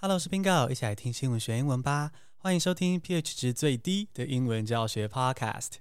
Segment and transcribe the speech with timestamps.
[0.00, 2.12] Hello，我是 Bingo，一起来听新闻学英文吧。
[2.36, 5.78] 欢迎收听 pH 值最低的英文教学 Podcast。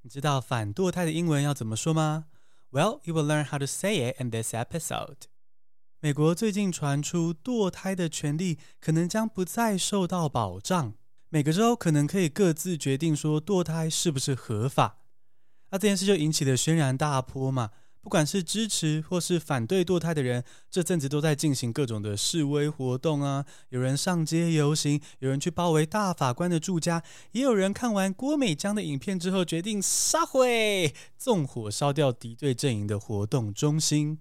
[0.00, 2.24] 你知道反堕胎的英文要怎么说吗
[2.72, 5.28] ？Well, you will learn how to say it in this episode.
[6.00, 10.94] 美国最近传出堕胎的权利可能将不再受到保障，
[11.28, 14.98] 每个州可能可以各自决定说堕胎是不是合法。
[15.70, 17.70] 那这件事就引起了轩然大波嘛。
[18.04, 34.18] 不管是支持或是反对堕胎的人，这阵子都在进行各种的示威活动啊，有人上街游行，有人去包围大法官的住家，也有人看完郭美江的影片之后决定杀毁，纵火烧掉敌对阵营的活动中心。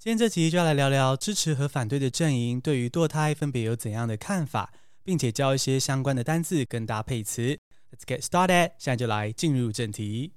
[0.00, 4.72] 今天这集就要来聊聊支持和反对的阵营对于堕胎分别有怎样的看法，
[5.04, 7.56] 并且教一些相关的单字跟搭配词。
[7.92, 10.32] Let's get started，现在就来进入正题。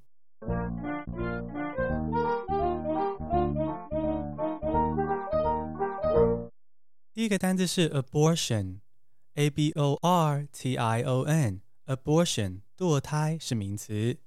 [7.23, 14.19] 第一个单字是 abortion，a b o r t i o n，abortion，堕胎是名词。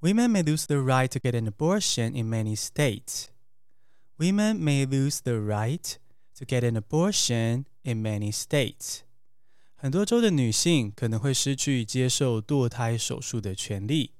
[0.00, 3.28] Women may lose the right to get an abortion in many states.
[4.18, 5.96] Women may lose the right
[6.38, 9.00] to get an abortion in many states.
[9.74, 14.12] 很多州的女性可能会失去接受堕胎手术的权利。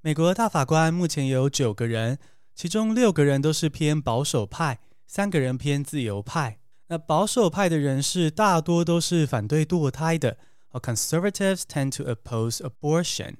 [0.00, 2.18] 美国大法官目前有九个人，
[2.54, 6.58] 其中六个人都是偏保守派，三个人偏自由派。
[6.93, 10.37] 那保守派的人士大多都是反对堕胎的，
[10.69, 13.37] 而 conservatives tend to oppose abortion。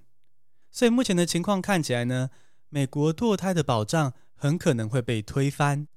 [0.72, 2.32] 所以目前的情况看起来呢，
[2.70, 5.88] 美国堕胎的保障很可能会被推翻。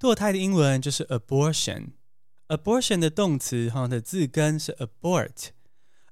[0.00, 1.90] 堕胎的英文就是 abortion。
[2.48, 5.50] abortion 的动词哈的字根是 abort。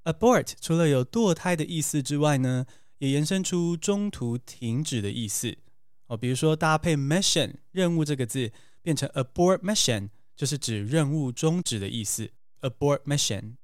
[0.04, 2.66] abort 除了有堕胎的意思之外呢，
[2.98, 5.56] 也延伸出中途停止的意思。
[6.06, 10.10] 哦，比如说搭配 mission 任务这个字，变成 abort mission。
[10.36, 13.54] 就是指任务终止的意思，abort mission。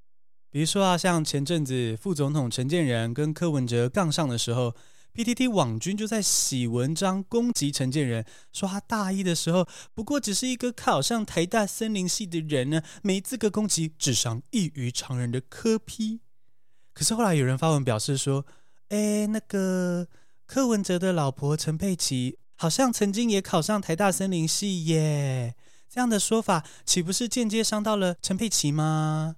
[0.49, 4.75] 比如说啊，像前阵子副总统陈建仁跟柯文哲杠上的时候
[5.13, 16.19] ，PTT 网军就在洗文章攻击陈建仁，说他大一的时候不过只是一个考上台大森林系的人呢，没资格攻击智商异于常人的柯批。
[16.93, 18.45] 可是后来有人发文表示说，
[18.89, 20.07] 哎，那个
[20.45, 25.55] 柯文哲的老婆陈佩琪好像曾经也考上台大森林系耶。
[25.93, 29.35] 这样的说法岂不是间接伤到了陈佩琪吗？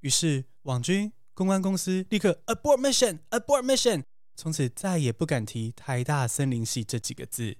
[0.00, 4.02] 于是网军公关公司立刻 abort mission abort mission，
[4.34, 7.58] 从此再也不敢提台大森林系这几个字。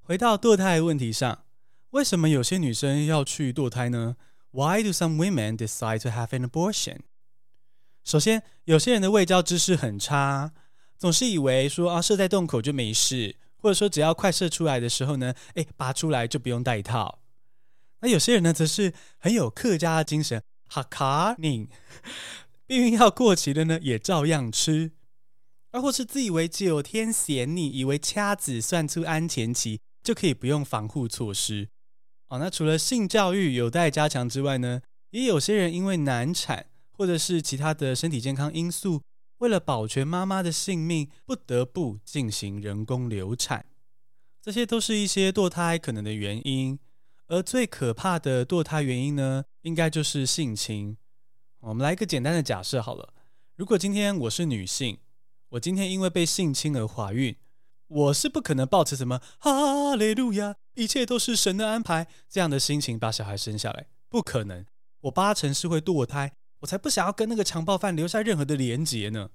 [0.00, 1.44] 回到堕胎问题上，
[1.90, 4.16] 为什么有些女生要去堕胎呢
[4.50, 7.02] ？Why do some women decide to have an abortion？
[8.02, 10.52] 首先，有些人的卫教知识很差，
[10.96, 13.36] 总是以为说啊，射在洞口就没事。
[13.60, 17.20] 或者说，只要快射出来的时候呢，哎，拔出来就不用戴套。
[18.00, 21.68] 那有些人呢，则是很有客家精神，哈卡宁，
[22.66, 24.92] 避孕药过期了呢，也照样吃。
[25.72, 31.68] 而或是自以为九天玄女，以为掐指算出安全期就可以不用防护措施。
[32.28, 34.80] 哦，那除了性教育有待加强之外呢，
[35.10, 39.02] 也有些人因为难产或者是其他的身体健康因素。
[39.38, 43.66] 为了保全妈妈的性命，不得不进行人工流产，
[44.42, 46.78] 这些都是一些堕胎可能的原因。
[47.28, 50.96] 而最可怕的堕胎原因呢，应该就是性侵。
[51.60, 53.12] 我们来一个简单的假设好了，
[53.54, 54.98] 如果今天我是女性，
[55.50, 57.36] 我今天因为被性侵而怀孕，
[57.86, 64.64] 我是不可能抱持什么哈利路亚，一切都是神的安排这样的心情把小孩生下来，不可能。
[65.02, 66.37] 我八成是会堕胎。
[66.60, 69.30] 我才不想要跟那个强暴犯留下任何的连结呢。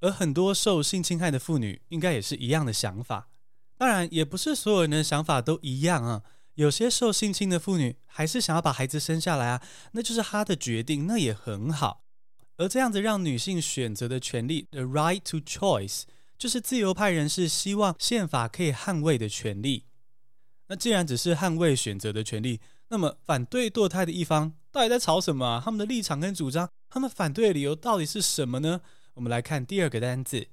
[0.00, 3.28] 而很多受性侵害的妇女应该也是一样的想法。
[3.76, 6.22] 当然，也不是所有人的想法都一样啊。
[6.54, 12.04] 有些受性侵的妇女还是想要把孩子生下来啊，那就是她的决定，那也很好。
[12.56, 16.02] 而这样子让女性选择的权利，the right to choice，
[16.38, 19.86] 就是自由派人士希望宪法可以捍卫的权利。
[20.68, 25.62] 那既然只是捍卫选择的权利，那么反对堕胎的一方，到底在吵什么啊？
[25.64, 28.80] 他们的立场跟主张，他们反对的理由到底是什么呢？
[29.14, 30.48] 我们来看第二个单字。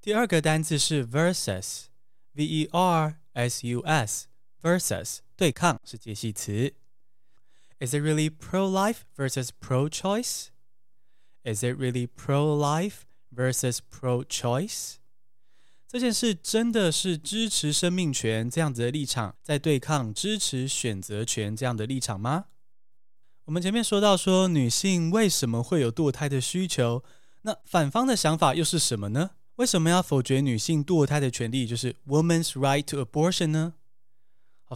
[0.00, 6.72] 第二个单字是 versus，v e r s u s，versus 对抗是介系词。
[7.80, 10.46] Is it really pro-life versus pro-choice?
[11.44, 13.00] Is it really pro-life
[13.30, 14.94] versus pro-choice?
[15.86, 22.46] 这件事真的是支持生命权这样子的立场，在对抗支持选择权这样的立场吗？
[23.46, 27.02] 我们前面说到说女性为什么会有堕胎的需求，
[27.42, 29.30] 那反方的想法又是什么呢？
[29.56, 33.74] 为什么要否决女性堕胎的权利，就是 woman's right to abortion 呢？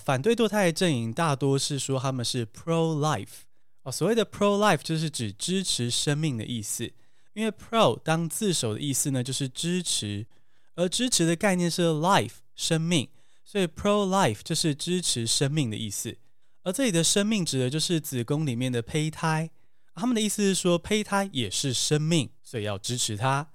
[0.01, 3.45] 反对堕胎的阵营大多是说他们是 pro-life
[3.85, 6.91] 哦，所谓的 pro-life 就是指支持生命的意思。
[7.35, 10.27] 因为 pro 当字首的意思呢，就是支持，
[10.75, 13.09] 而支持的概念是 life 生命，
[13.45, 16.17] 所以 pro-life 就是支持生命的意思。
[16.65, 19.51] 而这里的生命指的就是子宫里面的胚胎，
[19.95, 23.51] 他们的意思是说胚胎也是生命，所以要支持它。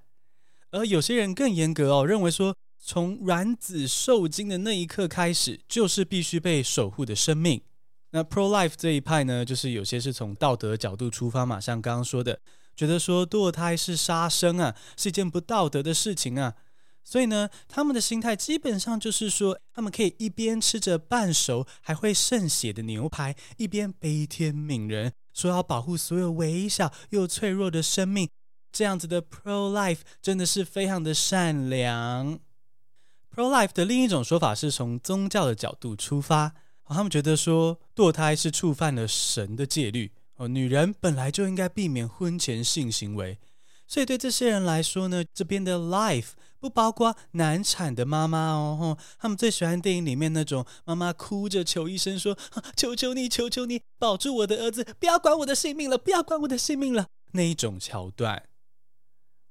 [0.70, 7.60] 而有些人更严格哦，认为说，从卵子受精的那一刻开始，就是必须被守护的生命。
[8.12, 12.40] 那 pro-life 这一派呢，就是有些是从道德角度出发嘛，像刚刚说的，
[12.76, 16.54] 觉得说堕胎是杀生啊，是一件不道德的事情啊。
[17.10, 28.28] 所以呢，他们的心态基本上就是说，他们可以一边吃着半熟还会渗血的牛排，一边悲天悯人，说要保护所有微小又脆弱的生命。
[28.70, 32.38] 这样子的 pro-life 真的是非常的善良。
[33.34, 36.52] Pro-life 的另一种说法是从宗教的角度出发，
[36.86, 43.36] 他们觉得说堕胎是触犯了神的戒律哦，女人本来就应该避免婚前性行为，
[43.90, 46.28] 所以对这些人来说呢，这边的 life
[46.60, 52.38] 不包括难产的妈妈哦，他们最喜欢电影里面那种妈妈哭着求医生说
[52.76, 58.44] ：“求求你，求求你，保住我的儿子，不要管我的性命了，不要管我的性命了。”那一种桥段。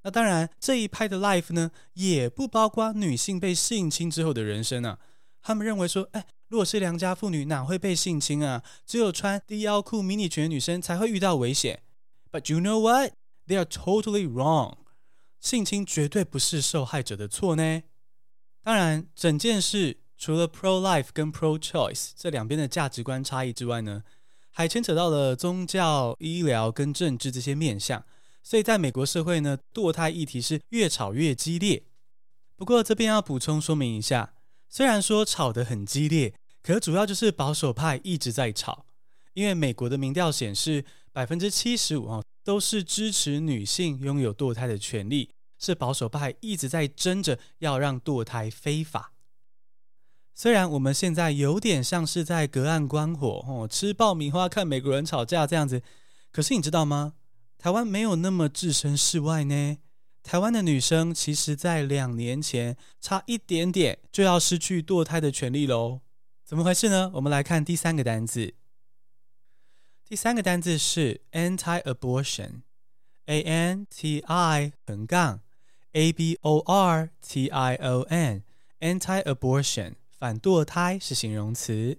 [0.04, 5.00] 那当然，这一派的 life 呢，也不包括女性被性侵之后的人生啊。
[5.42, 8.64] 他们认为说，哎，如果是良家妇女，哪会被性侵啊？
[8.86, 11.82] 只有穿低腰裤、迷你裙的女生才会遇到危险。
[12.32, 13.12] But you know what?
[13.50, 14.78] They are totally wrong.
[15.40, 17.82] 性侵绝对不是受害者的错呢。
[18.62, 24.04] 当然，整件事除了 pro life 跟 pro choice 这两边的价值观差异之外呢，
[24.52, 28.06] 还牵扯到了宗教、医疗跟政治这些面向。
[28.44, 31.84] 所以，在美国社会呢，堕胎议题是越吵越激烈。
[32.56, 34.36] 不过，这边要补充说明一下，
[34.70, 38.86] 虽然说吵得很激烈，可主要就是保守派一直在吵。
[39.34, 49.14] 因为美国的民调显示，百分之七十五啊都是支持女性拥有堕胎的权利，是保守派一直在争着要让堕胎非法。
[50.34, 55.84] 虽然我们现在有点像是在隔岸观火，哦，吃爆米花看美国人吵架这样子，
[56.32, 57.16] 可是你知道吗？
[57.58, 59.78] 台湾没有那么置身事外呢。
[60.24, 66.00] 台湾的女生其实，在两年前差一点点就要失去堕胎的权利喽。
[66.46, 67.12] 怎么回事呢？
[67.16, 68.54] 我们来看第三个单字。
[70.09, 75.41] 第三个单字是 anti-abortion，a n t i 横杠
[75.93, 81.99] a b o r t i o n，anti-abortion 反堕胎是形容词。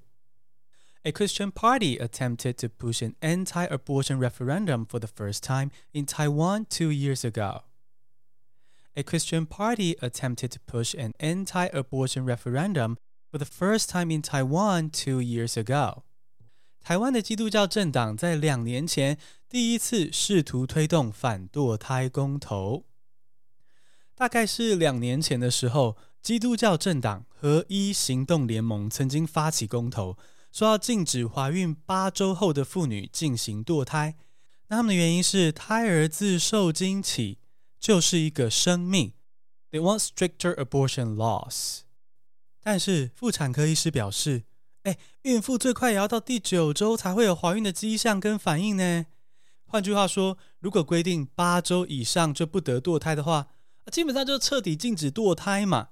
[1.04, 6.66] A Christian party attempted to push an anti-abortion referendum for the first time in Taiwan
[6.66, 7.64] two years ago.
[8.96, 12.98] A Christian party attempted to push an anti-abortion referendum
[13.30, 16.04] for the first time in Taiwan two years ago.
[16.83, 19.19] 台湾的基督教政党在两年前
[19.49, 22.85] 第一次试图推动反堕胎公投。
[24.15, 30.17] 大概是两年前的时候，基督教政党合一行动联盟曾经发起公投。
[30.53, 34.17] 说要禁止怀孕八周后的妇女进行堕胎，
[34.67, 37.39] 那他们的原因是胎儿自受精起
[37.79, 39.13] 就是一个生命。
[39.71, 41.83] They want stricter abortion laws。
[42.61, 44.43] 但是妇产科医师表示，
[44.85, 49.07] 哎，孕妇最快也要到第九周才会有怀孕的迹象跟反应呢。
[49.67, 53.49] 换句话说，如果规定八周以上就不得堕胎的话，
[53.93, 55.91] 基本上就彻底禁止堕胎嘛。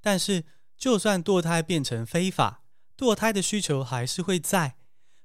[0.00, 0.44] 但是
[0.76, 2.62] 就算堕胎变成非法，
[2.96, 4.76] 堕胎的需求还是会在，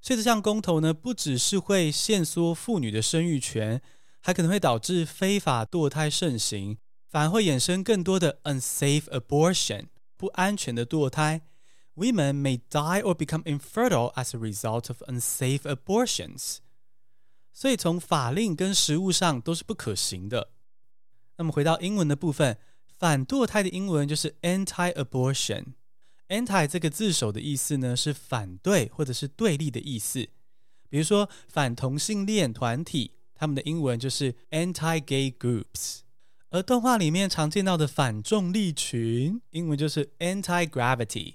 [0.02, 3.82] 所以这项公投呢，不只是会限缩妇女的生育权，
[4.22, 6.78] 还可能会导致非法堕胎盛行，
[7.08, 9.88] 反而会衍生更多的 unsafe abortion
[10.18, 11.42] 不安全的堕胎。
[11.95, 16.59] Women may die or become infertile as a result of unsafe abortions。
[17.53, 20.51] 所以从法令跟实务上都是不可行的。
[21.37, 30.29] 那么回到英文的部分，反堕胎的英文就是 anti-abortion。Anti 这个字首的意思呢，是反对或者是对立的意思。
[30.89, 36.01] 比如说反同性恋团体，他们的英文就是 anti-gay groups。
[36.51, 41.35] 而动画里面常见到的反重力群，英文就是 anti-gravity。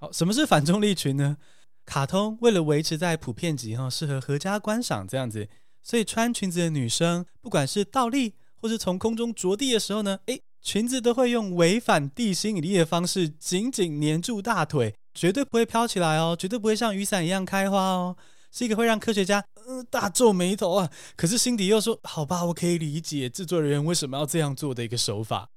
[0.00, 1.36] 好，什么是反重力群呢？
[1.84, 5.48] 卡通为了维持在普遍级哈，适合合家观赏这样子，
[5.82, 10.42] 所以穿裙子的女生，不管是倒立或是从空中着地的时候呢，诶。
[10.62, 18.14] 裙子都会用违反地心引力的方式紧紧黏住大腿，绝对不会飘起来哦，绝对不会像雨伞一样开花哦，
[18.52, 25.48] 是一个会让科学家呃大皱眉头啊，可是心底又说好吧，我可以理解制作人员为什么要这样做的一个手法。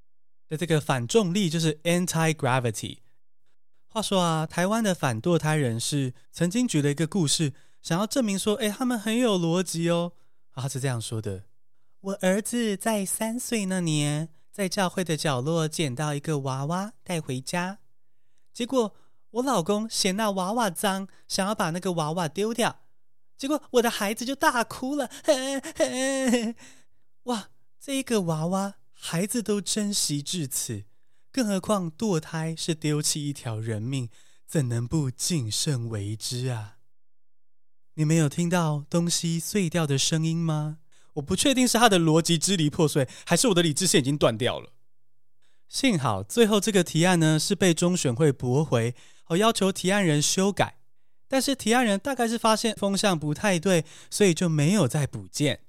[0.47, 2.99] 那这个反重力就是 anti-gravity。
[3.93, 10.13] 话说啊，台湾的反堕胎人士曾经举了一个故事，想要证明说，哎，他们很有逻辑哦。
[10.53, 11.43] 啊，他是这样说的：
[11.99, 17.77] 我儿子在三岁那年，在教会的角落捡到一个娃娃带回家，
[18.51, 18.95] 结果
[19.29, 22.79] 我老公嫌那娃娃脏，想要把那个娃娃丢掉，
[23.37, 25.05] 结果我的孩子就大哭了。
[25.23, 26.55] 呵 呵
[27.25, 30.85] 哇，这一个娃娃孩子都珍惜至此。
[31.33, 34.07] 更何况堕胎是丢弃一条人命，
[34.45, 36.77] 怎能不谨慎为之啊？
[37.95, 40.77] 你没有听到东西碎掉的声音吗？
[41.13, 44.73] 我不确定是他的逻辑支离破碎，还是我的理智线已经断掉了。
[45.67, 48.93] 幸好最后这个提案呢是被中选会驳回，
[49.29, 50.77] 我要求提案人修改。
[51.27, 55.61] 但是提案人大概是发现风向不太对，所以就没有再补件。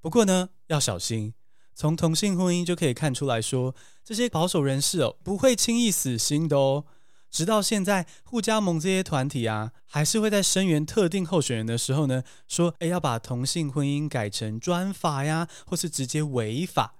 [0.00, 1.34] 不过呢，要小心。
[1.74, 3.74] 从同性婚姻就可以看出来说，
[4.04, 6.84] 这些保守人士哦，不会轻易死心的哦。
[7.30, 16.96] 直到现在，互加盟这些团体啊，还是会在声援特定候选人的时候呢，说，诶，要把同性婚姻改成专法呀，或是直接违法。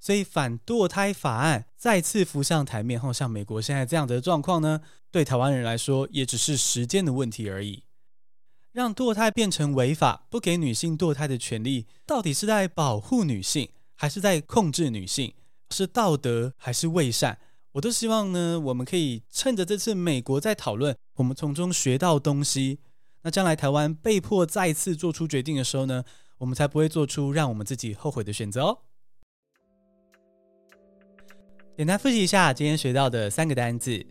[0.00, 4.80] 所以反堕胎法案再次浮上台面后，像美国现在这样的状况呢，
[5.12, 7.84] 对台湾人来说，也只是时间的问题而已。
[8.72, 13.68] 让堕胎变成违法，不给女性堕胎的权利，到底是在保护女性？
[14.00, 15.34] 还是在控制女性，
[15.72, 17.36] 是道德还是伪善？
[17.72, 22.78] 我都希望呢，我们可以趁着这次美国在讨论，我们从中学到东西。
[23.20, 26.02] 那将来台湾被迫再次做出决定的时候呢，
[26.38, 28.78] 我们才不会做出让我们自己后悔的选择哦。
[31.76, 34.02] 简单复习一下今天学到的三个单字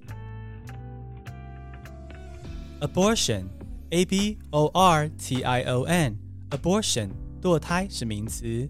[2.82, 7.10] ：abortion，a b o r t i o n，abortion，
[7.42, 8.70] 堕胎是名词。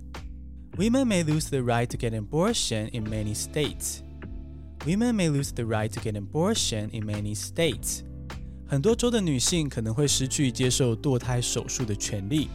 [0.78, 4.02] Women may lose the right to get an abortion in many states.
[4.84, 8.02] Women may lose the right to get an abortion in many states.
[8.66, 12.48] 很多州的女性可能会失去接受堕胎手术的权利。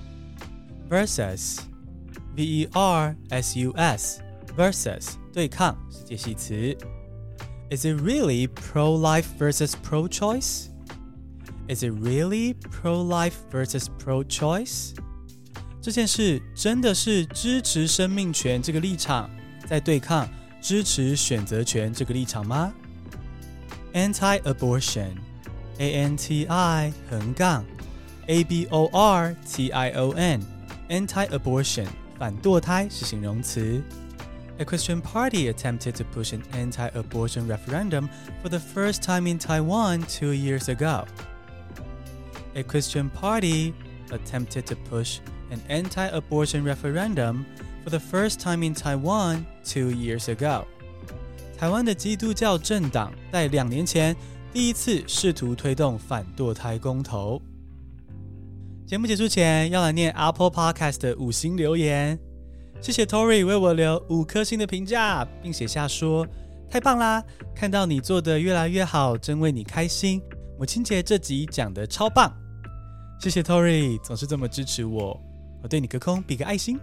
[0.90, 1.60] Versus,
[2.36, 4.20] V-E-R-S-U-S,
[4.58, 6.76] versus 对抗是介系词。
[7.72, 10.70] Is it really pro-life versus pro-choice?
[11.70, 14.94] Is it really pro-life versus pro-choice?
[15.84, 19.30] 这件事真的是支持生命权这个立场，
[19.66, 20.28] 在对抗
[20.62, 22.74] 支持选择权这个立场吗？
[23.94, 27.66] Anti-abortion，A N T I 横杠
[28.28, 33.82] A B O R T I O N，Anti-abortion 反堕胎是形容词。
[34.60, 38.10] A Christian party attempted to push an anti-abortion referendum
[38.44, 41.06] for the first time in Taiwan two years ago.
[42.56, 43.74] A Christian party
[44.10, 45.20] attempted to push
[45.51, 47.45] an anti-abortion referendum
[47.85, 50.65] for the first time in Taiwan two years ago.
[51.57, 54.15] 台湾的基督教政党在两年前
[54.53, 57.41] 第一次试图推动反堕胎公投。
[58.87, 62.19] 节目结束前要来念 Apple Podcast 的五星留言，
[62.81, 66.27] 谢谢 Tory 为我留五颗星的评价，并写下说
[66.69, 67.23] ：“太棒啦，
[67.55, 70.21] 看到你做得越来越好，真为你开心。
[70.59, 72.31] 母亲节这集讲得超棒，
[73.19, 75.19] 谢谢 Tory 总是这么支持我。”
[75.65, 76.79] 我对你隔空比个爱心，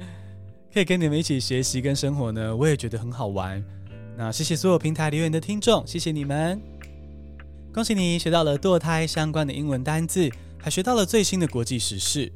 [0.72, 3.62] 可以跟你们一起学习跟生活呢，我也觉得很好玩。
[4.16, 6.58] 那谢谢所有平台留言的听众，谢谢你们，
[7.74, 12.32] 恭喜你学到了堕胎相关的英文单字，还学到了最新的国际时事。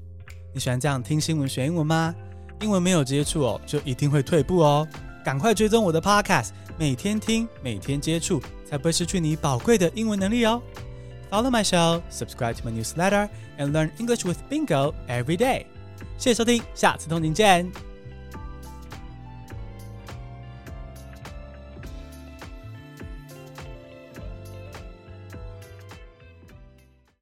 [0.52, 2.14] 你喜欢这样听新闻学英文吗？
[2.60, 4.86] 英文没有接触哦，就一定会退步哦。
[5.24, 10.60] 赶快追踪我的 Podcast，每天听，每天接触，才不会失去你宝贵的英文能力哦。
[11.29, 15.65] Follow my show, subscribe to my newsletter, and learn English with Bingo every day.
[16.17, 17.88] 谢谢收听，下次通勤见。